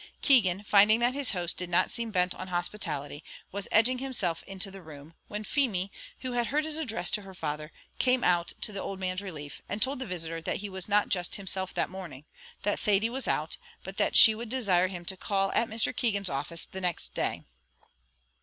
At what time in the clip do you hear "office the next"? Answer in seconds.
16.31-17.13